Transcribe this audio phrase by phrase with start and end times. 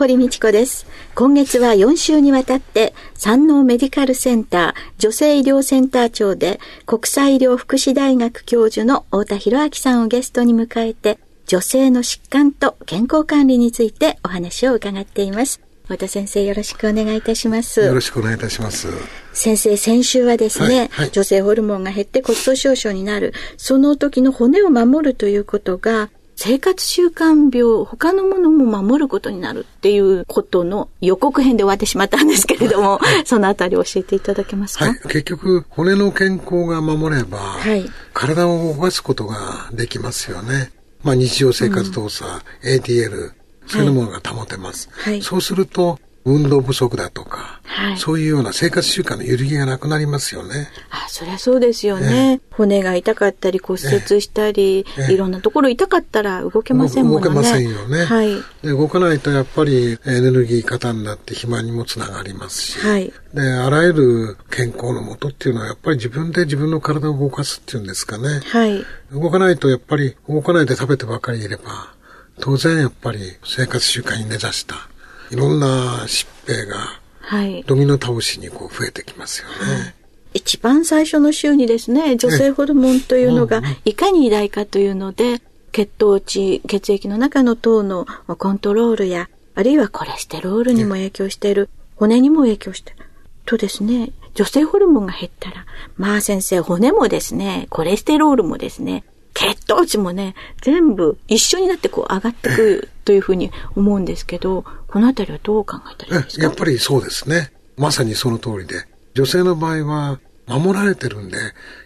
[0.00, 0.86] 堀道子です。
[1.14, 15.60] 今月は4週にわたって山王メディカルセンター女性医療センター長で国際医療福祉大学教授の太田博明さんをゲストに迎えて女性の疾患と健康管理についてお話を伺っています。
[15.86, 17.80] 和田先生よろしくお願いいたします。
[17.80, 18.88] よろしくお願いいたします。
[19.34, 26.08] 先生、先週はですね、はいはい、女性ホルモンが減って骨粗鬆症になる、その時の骨を守るということが、
[26.42, 37.84] 生活習慣病、他のものも守ることになるっていうことの予告編で終わってしまったんですけれども、そのあたり教えていただけますか、はい、結局、骨の健康が守れば、はい、
[38.14, 40.72] 体を動かすことができますよね。
[41.02, 43.32] まあ日常生活動作、うん、ADL、
[43.66, 44.88] そういうものが保てます。
[44.92, 50.68] はい、そうすると、運動不足だとか、はい、そういうような生活習慣の揺るぎがなくなりますよね。
[50.90, 52.36] あ、そりゃそうですよね。
[52.36, 57.28] ね骨が痛かったり骨折したり、いろんなところ痛かったら動けませんもんね。
[57.28, 58.04] 動けませんよね。
[58.04, 58.34] はい。
[58.62, 63.12] で、動かないとやっぱりエネルギー過多になって肥満にもつながりますし、はい。
[63.32, 68.40] で、あらゆる健康のもとっていうのはやっぱり自分で自分の体を動かすっていうんですかね。
[68.44, 68.84] はい。
[69.10, 71.94] 動かないとやっぱり動かないで食べてばかりいれば、
[72.40, 74.88] 当然やっぱり生活習慣に根ざした
[75.30, 77.62] いろんな疾病が、はい。
[77.64, 79.82] ドミノ倒しにこう増えてきますよね。
[79.82, 79.94] はい
[80.32, 85.42] 一番最初の週にですね、女性ホルモンというのがいかに偉大かというので、
[85.72, 88.06] 血糖値、血液の中の糖の
[88.38, 93.06] コントロールや、あるいはコレステロールにも影響している、骨にも影響している。
[93.44, 95.66] とですね、女性ホルモンが減ったら、
[95.96, 106.44] まあ先生、骨もですね、コレステロールもですね、血糖値もね、全部一緒になってこう上がってくるというふうに思うんですけど、このあたりはどう考えたらいいですか？
[106.44, 107.52] やっぱりそうですね。
[107.76, 108.86] まさにその通りで。
[109.14, 111.36] 女性の場合は守られてるんで、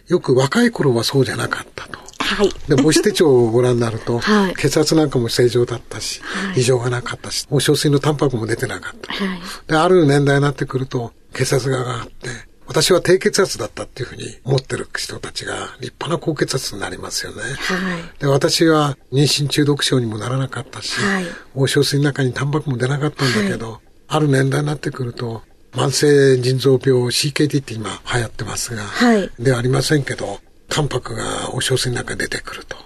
[0.07, 1.97] よく若い頃はそうじゃなかったと。
[2.19, 2.49] はい。
[2.67, 9.11] で、母子手帳をご覧になると、 はい、血圧なんかも正常だったし、はい、異常がなかったし、もう小水のタンパクも出てなかった。
[9.11, 9.39] はい。
[9.67, 12.29] で、ある年代になってくると、血圧が上がって、
[12.67, 17.41] 私は低血圧だったっていうふうに思ってる人たちが立派な高血圧になりますよね。
[17.41, 18.19] はい。
[18.19, 21.25] で、私は妊娠中毒症にもならなかったし、はい。
[21.53, 25.43] 黄小水の中にタンパクも出なかったんだけど、はい、ある年代になってくると、
[25.73, 29.29] 慢性腎臓病 CKD って今流行ってますが、はい。
[29.39, 30.39] ではありませんけど、
[30.69, 32.77] タンパクが黄小水の中に出てくると。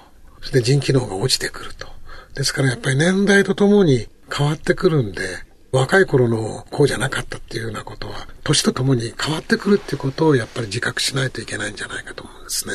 [0.42, 1.88] そして腎機能が落ちてくると。
[2.34, 5.22] ですからやっぱり年代とともに変わってくるんで、
[5.72, 12.74] 若い頃のこうじゃなかったっていうようなことは、年とともに変わってくるっていうことをやっぱり自覚しないといけないんじゃないかと思うんですね。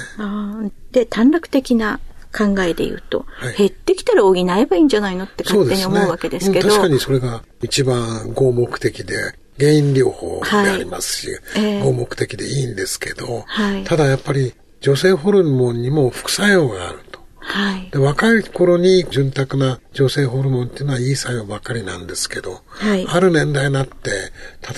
[0.93, 2.00] で、短絡的な
[2.37, 6.69] 考えで言うと、はい、減ってきたら補えばいいんじゃないのって勝手に思うわけですけど。
[6.69, 16.99] ね、確かにそれが一番合目的で、原因療法でありますし、はいえー、合目的でいいんですけど、はい、ただやっぱり女性ホルモンにも副作用がある。
[17.47, 24.10] はい、で若い頃に潤沢な女性ホルモンっていうのはいい作用ばかりなんですけど、はい、ある年代になって、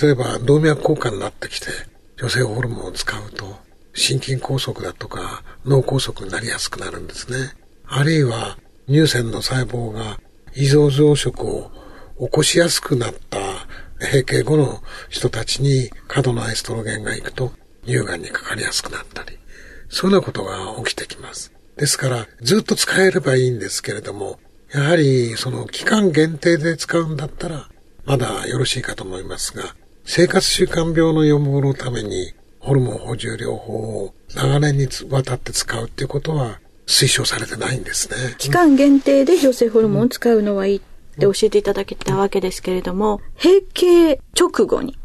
[0.01, 1.67] 例えば動脈硬化になってきて、
[2.17, 3.55] 女性ホルモンを使うと、
[3.93, 7.55] 心筋梗塞だとか脳梗塞になりやすくなるんですね。
[7.87, 8.57] あるいは
[8.87, 10.19] 乳腺の細胞が
[10.53, 11.71] 異常増殖を
[12.19, 13.39] 起こしやすくなった
[13.99, 17.51] 閉経後の人たちに過度なエストロゲンがいくと
[17.85, 19.37] 乳がんにかかりやすくなったり、
[19.89, 21.56] そういうようなことが起きてきます。
[21.77, 24.39] ですから、ずっと使えればいいんですけれども、
[24.73, 27.69] やはり、その期間限定で使うんだったら、
[28.05, 33.73] まだよろしいかと思いますが、生活習慣病の予防のために、ホルモン補充療法
[34.05, 38.35] を長年にわたって使うっていうことは推奨されてないんですね。
[38.37, 44.97] 期間限定で女性ホルモンを使うのはいいって教えていただけたわけですけれども、閉経直後に、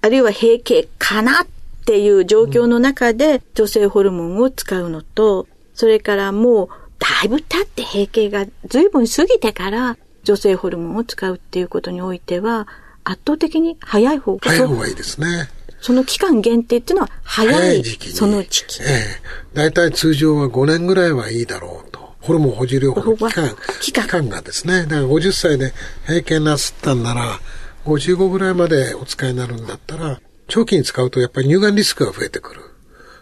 [0.00, 1.46] あるいは閉経かなっ
[1.84, 5.46] ていう状況の中で女性ホルモンを使うのと、
[5.80, 6.68] それからもう、
[6.98, 12.68] だいぶ経って閉経が随分過ぎてから女性ホルモンを使うっていうことにおいては、
[13.02, 14.40] 圧倒的に早い方が。
[14.50, 15.48] 早い方がいいですね。
[15.80, 18.82] その期間限定っていうのは早い時期その時期。
[18.82, 18.88] ええ。
[19.54, 22.14] 大体通常は5年ぐらいはいいだろうと。
[22.20, 23.48] ホルモン補充療法の期間、
[23.80, 24.82] 期間期間がですね。
[24.82, 25.72] だから50歳で
[26.06, 27.40] 閉経なすったんなら、
[27.86, 32.69] 55ぐらいまでお使いになるんだったら、長期に使うとやっぱり乳がんリスクが増えてくる。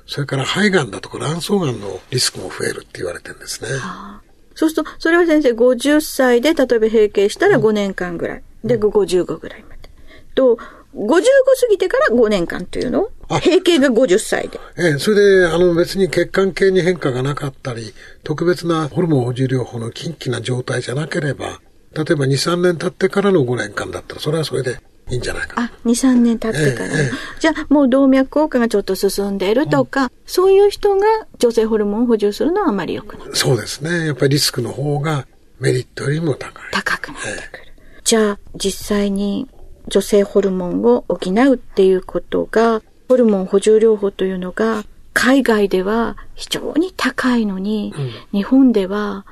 [0.09, 3.71] それから肺がんだとか卵巣がんのリスクも増えるって言われてるんですね。
[3.79, 4.23] はあ、
[4.55, 8.43] そうすると、それは先生50歳で例えば閉経したら5年間ぐらい。
[8.65, 9.91] うん、で、55ぐらいまで。
[10.35, 10.59] と、
[10.97, 11.23] 55過
[11.71, 13.11] ぎてから5年間というの？
[13.29, 14.59] 閉経が50歳で。
[14.79, 17.93] ええ、それで、あの別に血管系に変化がなかったり、
[18.25, 21.61] 特別なホルモン補充療法の近畿な状態じゃなければ、
[21.93, 25.63] 例えば2、3年経ってからの5年間だったら、それはそれでいいんじゃないか。
[25.63, 27.11] あ、2、3年経ってから、ええ、
[27.41, 31.07] じゃあ、もう動脈硬化がちょっと進んでいるとか、うん、そういう人が
[31.39, 33.29] 女性ホルモンを補充するのはあまり良くない。
[33.33, 34.07] そうですね。
[34.07, 35.27] やっぱりリスクの方が
[35.61, 36.63] メリットよりも高い。
[36.73, 37.65] 高くなってくる。
[37.67, 39.49] え、じゃあ、実際に
[39.89, 44.85] 女性ホルモンを補うっていうことが、ホルモン補充療法というのが、
[45.15, 49.27] 海外では非常に高いのに、うん、日本では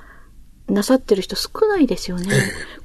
[0.69, 2.27] なさってる人少ないですよね。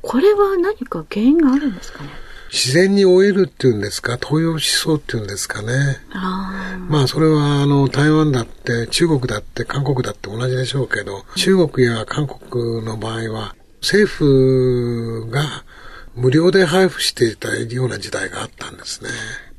[0.03, 2.09] これは何か原因があるんですかね？
[2.51, 5.99] 自然に終えるっていうんですか、東洋思想っていうんですかね。
[6.11, 15.63] あまあそれはあの台湾だって中国だって韓国だって同じでしょうけど、中国や韓国の場合は政府が
[16.15, 19.09] 無料で配布していたような時代があったんですね。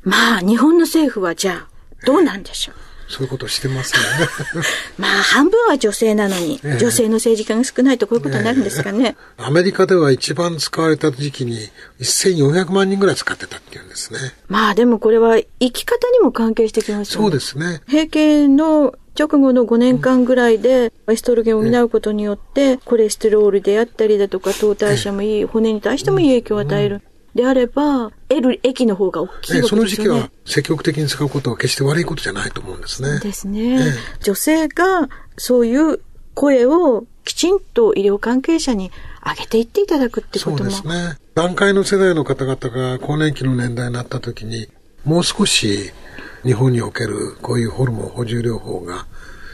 [0.03, 1.67] まあ日本の政府はじゃあ
[2.05, 2.75] どうなんでしょう、
[3.13, 4.65] そういうことしてますよね。
[4.97, 9.15] まあ、半分は女性なのに、え女性の政治家が少ないとこういうことになるんですかね。
[9.37, 11.69] アメリカでは一番使われた時期に
[12.01, 14.19] 1400万人ぐらい使ってたっていうんですね。
[14.47, 17.23] まあ、でもこれは生き方にも関係してきますよね。
[17.25, 17.81] そうですね。
[17.87, 27.01] 閉経の直後の5年間ぐらいで、エストロゲンを補うことによって、コレステロールであったりだとか、糖代謝もいい、骨に対してもいい影響を与える。
[27.35, 29.67] であれば、得る益の方が大きいわけですよね。
[29.69, 33.19] その時期は積極的に使うことは決して悪いことじゃないと思うんですね。
[33.19, 33.93] ですね。
[34.21, 35.99] 女性がそういう
[36.35, 38.91] 声をきちんと医療関係者に
[39.25, 40.57] 上げていっていただくってことも。
[40.57, 41.17] そうですね。
[41.35, 44.69] 段階の世代の方々が更年期の年代になった時に、
[45.05, 45.91] もう少し
[46.43, 49.07] 日本におけるこういうホルモン補充療法が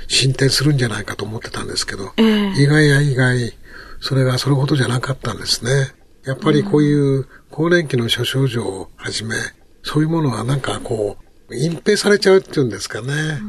[0.08, 3.54] 進展するんじゃないかと思ってたんですけど、えー、意外や意外、
[4.02, 5.94] それがそれほどじゃなかったんですね。
[6.30, 9.36] やっぱりこういう更年期の諸症状をはじめ、
[9.82, 11.18] そういうものはなんかこ
[11.50, 13.40] う、隠蔽されちゃうっていうんですかね。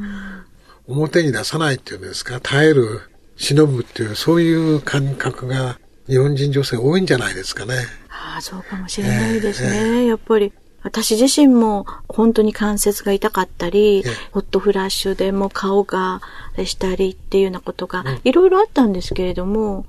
[0.86, 3.02] 表に出さないっていうんですか、耐える、
[3.36, 5.78] 忍ぶっていう、そういう感覚が
[6.08, 7.74] 日本人女性多いんじゃないですかね。
[8.08, 9.76] ああ、そうかもしれないですね。
[9.76, 10.50] えーえー、やっぱり。
[10.82, 16.22] 私自身も本当に関節が痛かったり、えー、ホットフラッシュでも顔が
[16.64, 19.84] したりっていうようなことがいろいろあったんですけれども、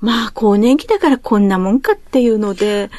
[0.00, 2.90] まあ、更年期だからこんなもんかっていうので、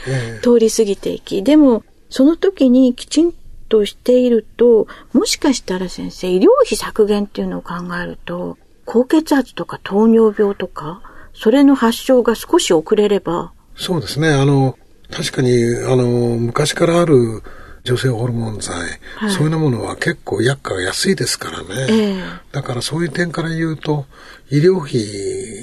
[0.41, 3.33] 通り過ぎていき、でも、その時にきちん
[3.69, 11.01] としていると、もしかしたら先生、医療費削減っていうのを考えると、高血圧とか糖尿病とか、
[11.33, 13.51] それの発症が少し遅れれば。
[13.75, 14.29] そうですね。
[14.29, 14.77] あの、
[15.11, 15.51] 確かに、
[15.85, 16.05] あの、
[16.38, 17.43] 昔からある
[17.83, 18.75] 女性ホルモン剤、
[19.15, 21.65] はい、そういうものは結構薬価が安いですからね。
[21.89, 24.05] えー、だからそういう点から言うと、
[24.50, 25.00] 医療費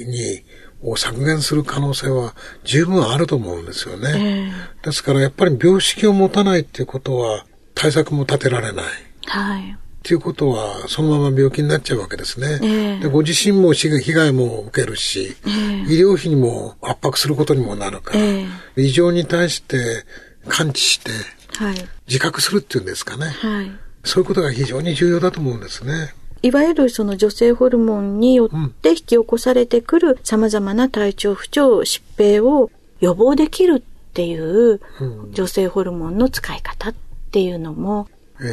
[0.07, 0.43] に
[0.81, 4.51] を削減する可能性は十分あると思うんですよね。
[4.81, 8.85] えー、ですからやっぱり病識を持たないっていうことは対策も立てられない。
[9.25, 9.77] はい。
[10.05, 12.59] っていうことは、そのまま病気になっちゃうわけですね。
[12.61, 18.19] えー、でご自身も被害も受けるし、えー、医療費にも圧迫することにもなるから、
[18.77, 20.05] 異常に対して
[20.47, 21.09] 感知して、
[21.57, 21.75] はい、
[22.07, 23.25] 自覚するっていうんですかね。
[23.25, 23.71] はい、
[24.03, 26.13] そういうことが非常に重要だと思うんですね。
[26.41, 34.79] いわゆるその女性ホルモンによって引き起こされてくる様々な体調不調、疾病を予防できるっていう
[35.31, 36.93] 女性ホルモンの使い方っ
[37.31, 38.07] ていうのも、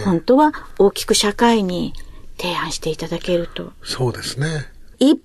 [0.04, 1.92] 本当は大きく社会に
[2.38, 3.72] 提案していただけると。
[3.82, 4.46] そうですね。
[4.98, 5.18] 一般の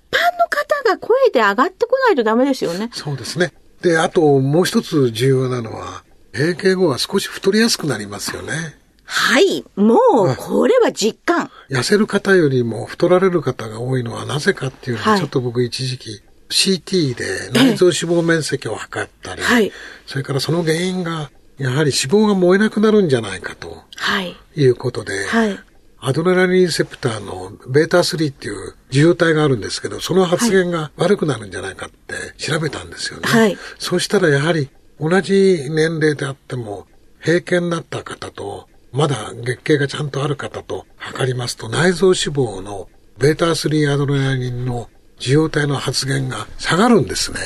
[0.49, 2.89] 方が声で上がってこないとダメですよね。
[2.93, 3.53] そうですね。
[3.81, 6.03] で、あともう一つ重要なのは、
[6.33, 8.77] 閉経後は少し太りやすくなりますよね。
[9.09, 9.63] はい。
[9.77, 9.97] も
[10.33, 11.49] う、これは実感。
[11.69, 19.71] 痩せる方よりも太られる方が多いのはなぜかっていうのは、ちょっと僕一時期 CT で内臓脂肪面積を測ったり、はい、
[20.05, 25.59] それからその原因が、やはり脂肪が燃えなくなるんじゃないかと、はい、いうことで、はい、
[25.99, 33.27] アドレナリンセプターのベータ3っていう受容体があるんですけど、その発現が悪くなるんじゃないかって調べたんですよね。
[33.27, 36.87] はい、そうしたらやはり同じ年齢であっても、
[37.19, 44.89] 平均になった方とまだ月経がちゃんとある方と測りますと内臓脂肪のベータ3アドレナリンの
[45.19, 47.39] 受容体の発現が下がるんですね。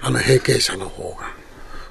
[0.00, 1.32] あの閉経者の方が。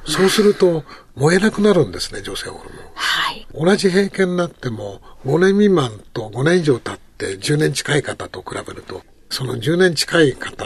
[0.06, 0.84] そうすると
[1.16, 2.84] 燃えなくなるんですね、女性ホルモン。
[2.94, 3.48] はい。
[3.54, 10.66] 同じ平均になっても5年未満と5年以上経って10年近い方と比べると、その10年近い方、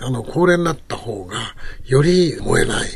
[0.00, 1.54] あの、高齢になった方が
[1.86, 2.88] より燃えない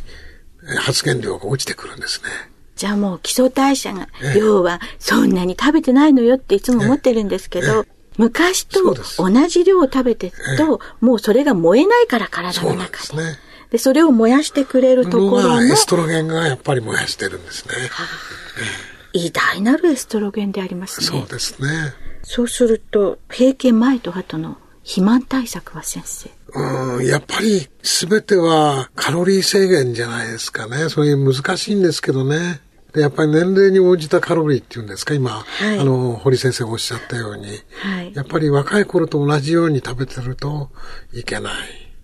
[0.79, 2.52] 発現量が落ちてくるんですね。
[2.83, 7.87] じゃあもう基礎代謝が、要はそんなに食べてないのよっていつも思ってるんですけど、
[8.17, 13.23] 昔と同じ量を食べてると、もうそれが燃えないから体の中で。
[13.71, 15.63] で、それを燃やしてくれるところの。
[15.63, 17.75] エストロゲンがやっぱり燃やしてるんですね。
[17.89, 21.07] はあ偉大なるエストロゲンでありますね。
[21.07, 21.95] そうですね。
[22.25, 26.31] そうすると、閉経前と後の肥満対策は先生。
[26.55, 30.89] うん、やっぱり全てはカロリー制限じゃないですかね。
[30.89, 32.61] そういう難しいんですけどね。
[32.93, 40.71] で、やっぱり年齢に応じたカロリーっていうんですか、今、はい、あの、堀先生がおっしゃったように、はい、やっぱり若い頃と同じように食べてると
[41.13, 41.53] いけない。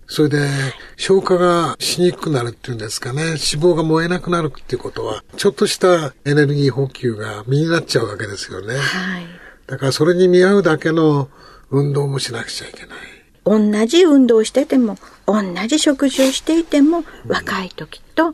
[0.07, 0.49] それで、
[0.97, 8.75] 消化がしにくくなるっていうんですかね、脂肪が燃えなくなるっていうことは、ちょっとしたエネルギー補給が身になっちゃうわけですよね。
[8.75, 9.25] はい。
[9.67, 11.29] だからそれに見合うだけの
[11.69, 12.97] 運動もしなくちゃいけない。
[13.45, 18.33] 同じ運動をしてても、同じ食事をしていても、若い時と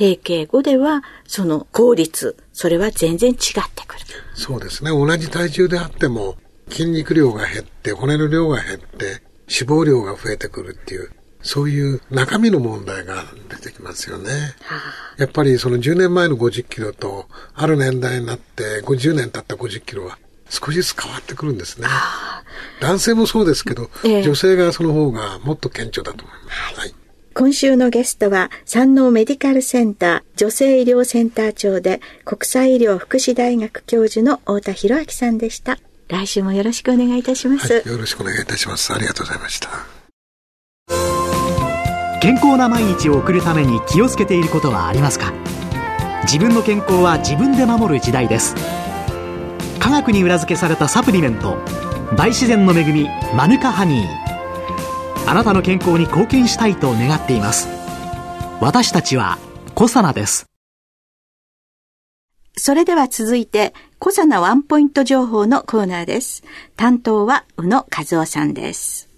[0.00, 4.00] 閉経後では、その効率、それは全然違ってくる。
[4.34, 4.90] そうですね。
[4.90, 6.36] 同じ体重であっても、
[6.70, 11.10] 筋肉量が減って、骨の量が減って、脂肪量が増えてくるっていう、
[11.42, 14.30] そういう中身の問題が出てきますよね。
[15.18, 21.88] やっぱりその10年前の50キロと、ある年代になって50年経った50キロは少しずつ変わってくるんですね。
[22.80, 26.80] 男性もそうですけど、えー、女性がその方がもっと顕著だと思います。
[26.80, 26.99] はい
[27.40, 35.78] 今週のゲストは山王メディカルセンター女性医療センター長で国際医療福祉大学教授の太田博明さんでした。
[36.08, 38.92] 来週もよろしくお願いいたします、はい、よろしくお願いいたします。
[38.92, 39.70] ありがとうございました。
[42.20, 45.32] 健康な毎日を送るために気をつけていることはありますか？
[46.24, 48.54] 自分の健康は自分で守る時代です
[49.78, 51.56] 科学に裏付けされたサプリメント
[52.18, 54.19] 大自然の恵みマヌカハニー
[55.30, 57.68] あなたの健康に貢献したいと願っています
[58.60, 59.38] 私たちは
[59.76, 60.46] コサナです
[62.56, 66.42] それでは続いて小さなワンポイント情報のコーナーです。
[66.76, 69.08] 担当は宇野和夫さんです。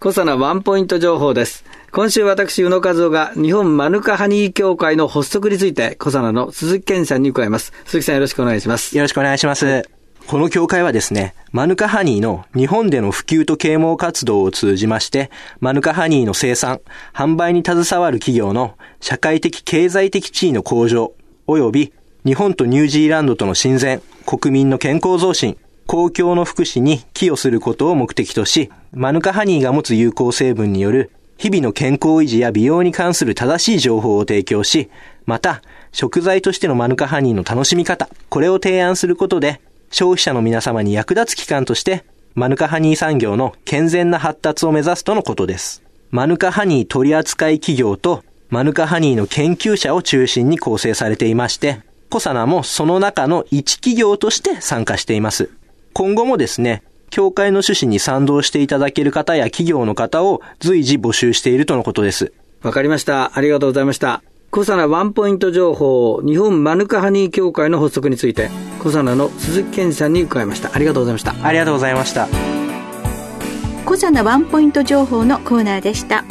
[0.00, 1.64] 小さなワンポイント情報です。
[1.90, 7.72] 今週私、宇野和夫が日本マヌカハニー協会の発足について、小さなの鈴木健さんに伺います。
[7.84, 8.96] 鈴木さんよろしくお願いします。
[8.96, 9.99] よろしくお願いします。
[10.26, 16.80] この協会はですね、マヌカハニーの日本での普及と啓蒙活動を通じまして、マヌカハニーの生産、
[17.12, 21.12] 販売に携わる企業の社会的経済的地位の向上、
[21.48, 21.92] 及び
[22.24, 34.90] 日本とニュージーランドとの親善、国民の健康増進、公共の福祉に寄与することを目的とし、マヌカハニーが持つ有効成分による日々の健康維持や美容に関する正しい情報を提供し、
[35.24, 39.60] また、食材としてのマヌカハニーの楽しみ方、これを提案することで、
[39.90, 42.04] 消費者の皆様に役立つ機関として、
[42.34, 45.82] マヌカハニー産業の健全な発達を目指すとのことです。
[46.10, 55.50] マヌカハニー取扱企業とマヌカハニーの研究者を中心に構成されていまして、コサナもその中の一企業として参加しています。
[55.92, 62.32] 今後もですね、協会の趣旨に賛同していただける方や企業の方を随時募集しているとのことです。
[62.62, 63.36] わかりました。
[63.36, 64.22] ありがとうございました。
[64.50, 68.50] コサナワンポイント情報、日本マヌカハニー協会の発足について、
[68.82, 70.74] コサナの鈴木健二さんに伺いました。
[70.74, 71.34] ありがとうございました。
[71.46, 72.28] ありがとうございました。
[73.84, 76.24] コサナワンポイント情報のコーナーでした。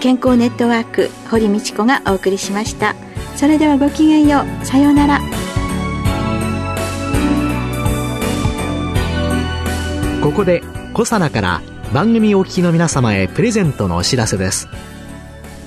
[0.00, 2.94] 健康ネットワーク、堀道子がお送りしました。
[3.36, 5.20] それではごきげんようさようなら
[10.22, 10.62] ここで
[10.92, 11.62] コサナから
[11.92, 14.68] 番組お聞きの皆様へプレゼントのお知らせです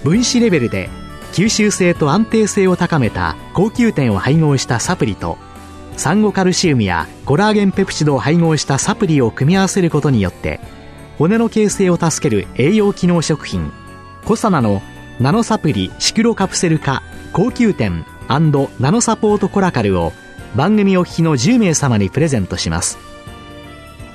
[0.04, 0.90] 分子レベルで
[1.38, 5.38] 吸収性と安定性を高めた高級点を配合したサプリと
[5.96, 10.60] サンゴカルシウムやコラーゲンペプチドを配合したサプリを組み合わせることによって
[11.20, 13.72] 骨の形成を助ける栄養機能食品
[14.26, 14.82] コサナの
[15.20, 17.04] ナノサプリシクロカプセル化
[17.34, 20.14] 高級店ナノサポートコラカルを
[20.56, 22.98] 番組お聞きの10名様にプレゼントします。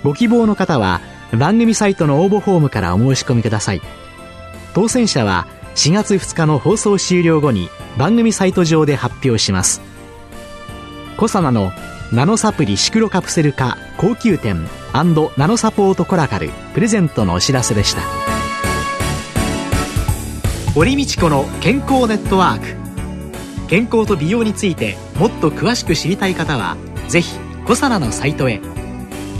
[0.02, 1.00] ご希望の方は
[1.38, 3.82] 番組サイトの応募フォームからお申し込みください。
[4.74, 9.80] 当選者は4月2日の放送終了後に番組サイト上で発表します。
[11.16, 11.72] コサナの
[12.12, 18.02] ナノサプリシクロカプセル化高級店ナノサポートコラカルプレゼントのお知らせでした。
[20.74, 23.68] 堀道子の健康ネットワーク。
[23.68, 26.76] 健康と美容についてもっと詳しく知りたい方は
[27.08, 28.60] ぜひコサナのサイトへ。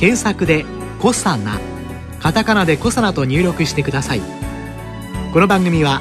[0.01, 0.65] 検索で
[0.99, 1.61] 「コサナ」
[2.21, 4.23] カタカナで「コサナ」と入力してください。
[5.33, 6.01] この番組は